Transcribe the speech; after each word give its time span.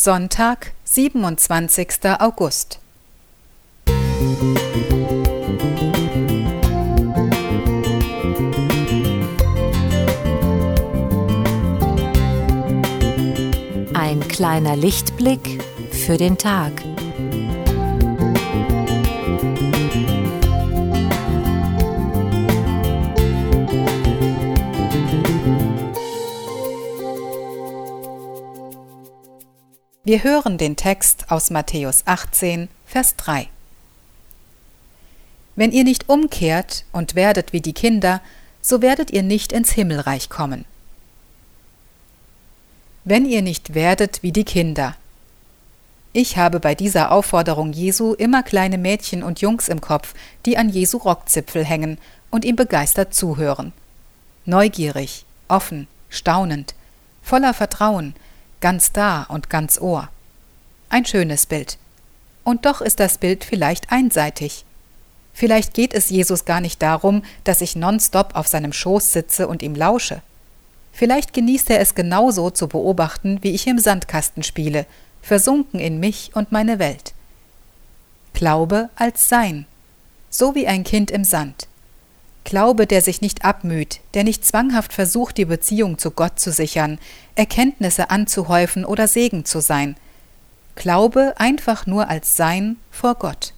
Sonntag, 0.00 0.74
27. 0.84 1.88
August. 2.20 2.78
Ein 13.92 14.20
kleiner 14.28 14.76
Lichtblick 14.76 15.64
für 15.90 16.16
den 16.16 16.38
Tag. 16.38 16.70
Wir 30.08 30.24
hören 30.24 30.56
den 30.56 30.74
Text 30.74 31.30
aus 31.30 31.50
Matthäus 31.50 32.02
18, 32.06 32.70
Vers 32.86 33.14
3. 33.16 33.46
Wenn 35.54 35.70
ihr 35.70 35.84
nicht 35.84 36.08
umkehrt 36.08 36.86
und 36.92 37.14
werdet 37.14 37.52
wie 37.52 37.60
die 37.60 37.74
Kinder, 37.74 38.22
so 38.62 38.80
werdet 38.80 39.10
ihr 39.10 39.22
nicht 39.22 39.52
ins 39.52 39.72
Himmelreich 39.72 40.30
kommen. 40.30 40.64
Wenn 43.04 43.26
ihr 43.26 43.42
nicht 43.42 43.74
werdet 43.74 44.22
wie 44.22 44.32
die 44.32 44.44
Kinder. 44.44 44.96
Ich 46.14 46.38
habe 46.38 46.58
bei 46.58 46.74
dieser 46.74 47.12
Aufforderung 47.12 47.74
Jesu 47.74 48.14
immer 48.14 48.42
kleine 48.42 48.78
Mädchen 48.78 49.22
und 49.22 49.42
Jungs 49.42 49.68
im 49.68 49.82
Kopf, 49.82 50.14
die 50.46 50.56
an 50.56 50.70
Jesu 50.70 50.96
Rockzipfel 50.96 51.66
hängen 51.66 51.98
und 52.30 52.46
ihm 52.46 52.56
begeistert 52.56 53.12
zuhören. 53.12 53.74
Neugierig, 54.46 55.26
offen, 55.48 55.86
staunend, 56.08 56.74
voller 57.20 57.52
Vertrauen, 57.52 58.14
ganz 58.60 58.92
da 58.92 59.24
und 59.24 59.50
ganz 59.50 59.80
Ohr. 59.80 60.08
Ein 60.88 61.04
schönes 61.04 61.46
Bild. 61.46 61.78
Und 62.44 62.64
doch 62.66 62.80
ist 62.80 63.00
das 63.00 63.18
Bild 63.18 63.44
vielleicht 63.44 63.92
einseitig. 63.92 64.64
Vielleicht 65.32 65.74
geht 65.74 65.94
es 65.94 66.10
Jesus 66.10 66.44
gar 66.44 66.60
nicht 66.60 66.82
darum, 66.82 67.22
dass 67.44 67.60
ich 67.60 67.76
nonstop 67.76 68.34
auf 68.34 68.48
seinem 68.48 68.72
Schoß 68.72 69.12
sitze 69.12 69.46
und 69.46 69.62
ihm 69.62 69.74
lausche. 69.74 70.22
Vielleicht 70.92 71.32
genießt 71.32 71.70
er 71.70 71.80
es 71.80 71.94
genauso 71.94 72.50
zu 72.50 72.66
beobachten, 72.66 73.38
wie 73.42 73.52
ich 73.52 73.66
im 73.66 73.78
Sandkasten 73.78 74.42
spiele, 74.42 74.86
versunken 75.22 75.78
in 75.78 76.00
mich 76.00 76.32
und 76.34 76.50
meine 76.50 76.78
Welt. 76.78 77.12
Glaube 78.32 78.88
als 78.96 79.28
Sein, 79.28 79.66
so 80.30 80.54
wie 80.54 80.66
ein 80.66 80.84
Kind 80.84 81.10
im 81.10 81.22
Sand. 81.22 81.68
Glaube, 82.48 82.86
der 82.86 83.02
sich 83.02 83.20
nicht 83.20 83.44
abmüht, 83.44 84.00
der 84.14 84.24
nicht 84.24 84.42
zwanghaft 84.42 84.94
versucht, 84.94 85.36
die 85.36 85.44
Beziehung 85.44 85.98
zu 85.98 86.10
Gott 86.10 86.40
zu 86.40 86.50
sichern, 86.50 86.98
Erkenntnisse 87.34 88.08
anzuhäufen 88.08 88.86
oder 88.86 89.06
Segen 89.06 89.44
zu 89.44 89.60
sein. 89.60 89.98
Glaube 90.74 91.34
einfach 91.36 91.84
nur 91.84 92.08
als 92.08 92.36
Sein 92.38 92.78
vor 92.90 93.16
Gott. 93.16 93.52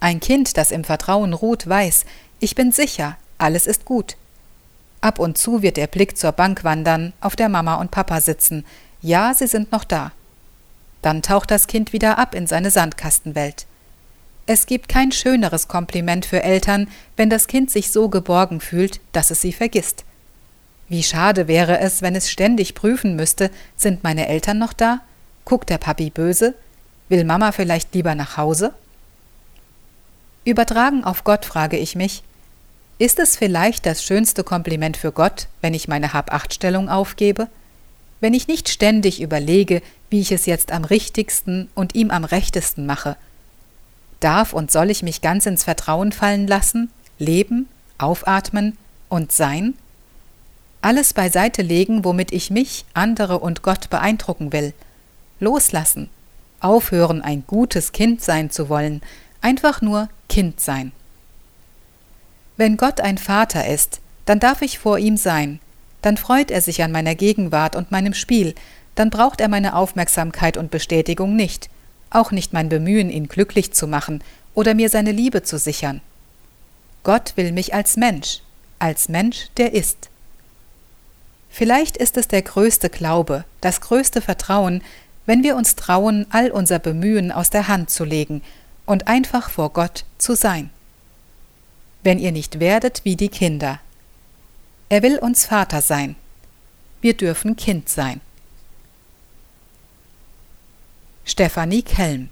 Ein 0.00 0.18
Kind, 0.18 0.56
das 0.56 0.72
im 0.72 0.82
Vertrauen 0.82 1.32
ruht, 1.32 1.68
weiß, 1.68 2.04
ich 2.40 2.56
bin 2.56 2.72
sicher, 2.72 3.16
alles 3.38 3.68
ist 3.68 3.84
gut. 3.84 4.16
Ab 5.00 5.20
und 5.20 5.38
zu 5.38 5.62
wird 5.62 5.76
der 5.76 5.86
Blick 5.86 6.18
zur 6.18 6.32
Bank 6.32 6.64
wandern, 6.64 7.12
auf 7.20 7.36
der 7.36 7.48
Mama 7.48 7.76
und 7.76 7.92
Papa 7.92 8.20
sitzen. 8.20 8.66
Ja, 9.02 9.34
sie 9.34 9.46
sind 9.46 9.70
noch 9.70 9.84
da. 9.84 10.10
Dann 11.00 11.22
taucht 11.22 11.52
das 11.52 11.68
Kind 11.68 11.92
wieder 11.92 12.18
ab 12.18 12.34
in 12.34 12.48
seine 12.48 12.72
Sandkastenwelt. 12.72 13.66
Es 14.50 14.64
gibt 14.64 14.88
kein 14.88 15.12
schöneres 15.12 15.68
Kompliment 15.68 16.24
für 16.24 16.42
Eltern, 16.42 16.88
wenn 17.18 17.28
das 17.28 17.48
Kind 17.48 17.70
sich 17.70 17.92
so 17.92 18.08
geborgen 18.08 18.62
fühlt, 18.62 18.98
dass 19.12 19.30
es 19.30 19.42
sie 19.42 19.52
vergisst. 19.52 20.06
Wie 20.88 21.02
schade 21.02 21.48
wäre 21.48 21.80
es, 21.80 22.00
wenn 22.00 22.16
es 22.16 22.30
ständig 22.30 22.74
prüfen 22.74 23.14
müsste, 23.14 23.50
sind 23.76 24.04
meine 24.04 24.26
Eltern 24.26 24.56
noch 24.56 24.72
da? 24.72 25.02
Guckt 25.44 25.68
der 25.68 25.76
Papi 25.76 26.08
böse? 26.08 26.54
Will 27.10 27.24
Mama 27.24 27.52
vielleicht 27.52 27.94
lieber 27.94 28.14
nach 28.14 28.38
Hause? 28.38 28.72
Übertragen 30.46 31.04
auf 31.04 31.24
Gott 31.24 31.44
frage 31.44 31.76
ich 31.76 31.94
mich, 31.94 32.22
ist 32.96 33.18
es 33.18 33.36
vielleicht 33.36 33.84
das 33.84 34.02
schönste 34.02 34.44
Kompliment 34.44 34.96
für 34.96 35.12
Gott, 35.12 35.48
wenn 35.60 35.74
ich 35.74 35.88
meine 35.88 36.14
Hab-Acht-Stellung 36.14 36.88
aufgebe? 36.88 37.48
Wenn 38.20 38.32
ich 38.32 38.48
nicht 38.48 38.70
ständig 38.70 39.20
überlege, 39.20 39.82
wie 40.08 40.22
ich 40.22 40.32
es 40.32 40.46
jetzt 40.46 40.72
am 40.72 40.84
richtigsten 40.84 41.68
und 41.74 41.94
ihm 41.94 42.10
am 42.10 42.24
rechtesten 42.24 42.86
mache– 42.86 43.18
Darf 44.20 44.52
und 44.52 44.70
soll 44.70 44.90
ich 44.90 45.02
mich 45.02 45.22
ganz 45.22 45.46
ins 45.46 45.64
Vertrauen 45.64 46.12
fallen 46.12 46.46
lassen, 46.46 46.90
leben, 47.18 47.68
aufatmen 47.98 48.76
und 49.08 49.32
sein? 49.32 49.74
Alles 50.80 51.14
beiseite 51.14 51.62
legen, 51.62 52.04
womit 52.04 52.32
ich 52.32 52.50
mich, 52.50 52.84
andere 52.94 53.38
und 53.38 53.62
Gott 53.62 53.90
beeindrucken 53.90 54.52
will. 54.52 54.74
Loslassen. 55.40 56.08
Aufhören, 56.60 57.22
ein 57.22 57.44
gutes 57.46 57.92
Kind 57.92 58.22
sein 58.22 58.50
zu 58.50 58.68
wollen, 58.68 59.00
einfach 59.40 59.80
nur 59.80 60.08
Kind 60.28 60.60
sein. 60.60 60.92
Wenn 62.56 62.76
Gott 62.76 63.00
ein 63.00 63.18
Vater 63.18 63.68
ist, 63.68 64.00
dann 64.24 64.40
darf 64.40 64.62
ich 64.62 64.80
vor 64.80 64.98
ihm 64.98 65.16
sein, 65.16 65.60
dann 66.02 66.16
freut 66.16 66.50
er 66.50 66.60
sich 66.60 66.82
an 66.82 66.90
meiner 66.90 67.14
Gegenwart 67.14 67.76
und 67.76 67.92
meinem 67.92 68.14
Spiel, 68.14 68.54
dann 68.96 69.10
braucht 69.10 69.40
er 69.40 69.48
meine 69.48 69.76
Aufmerksamkeit 69.76 70.56
und 70.56 70.72
Bestätigung 70.72 71.36
nicht, 71.36 71.70
auch 72.10 72.30
nicht 72.30 72.52
mein 72.52 72.68
Bemühen, 72.68 73.10
ihn 73.10 73.28
glücklich 73.28 73.72
zu 73.72 73.86
machen 73.86 74.22
oder 74.54 74.74
mir 74.74 74.88
seine 74.88 75.12
Liebe 75.12 75.42
zu 75.42 75.58
sichern. 75.58 76.00
Gott 77.02 77.32
will 77.36 77.52
mich 77.52 77.74
als 77.74 77.96
Mensch, 77.96 78.40
als 78.78 79.08
Mensch, 79.08 79.48
der 79.56 79.72
ist. 79.72 80.10
Vielleicht 81.48 81.96
ist 81.96 82.16
es 82.16 82.28
der 82.28 82.42
größte 82.42 82.90
Glaube, 82.90 83.44
das 83.60 83.80
größte 83.80 84.20
Vertrauen, 84.20 84.82
wenn 85.26 85.42
wir 85.42 85.56
uns 85.56 85.76
trauen, 85.76 86.26
all 86.30 86.50
unser 86.50 86.78
Bemühen 86.78 87.32
aus 87.32 87.50
der 87.50 87.68
Hand 87.68 87.90
zu 87.90 88.04
legen 88.04 88.42
und 88.86 89.08
einfach 89.08 89.50
vor 89.50 89.72
Gott 89.72 90.04
zu 90.16 90.34
sein. 90.34 90.70
Wenn 92.02 92.18
ihr 92.18 92.32
nicht 92.32 92.60
werdet 92.60 93.04
wie 93.04 93.16
die 93.16 93.28
Kinder. 93.28 93.80
Er 94.88 95.02
will 95.02 95.18
uns 95.18 95.44
Vater 95.44 95.82
sein. 95.82 96.16
Wir 97.00 97.14
dürfen 97.14 97.56
Kind 97.56 97.88
sein. 97.88 98.20
Stefanie 101.38 101.82
Kelm 101.82 102.30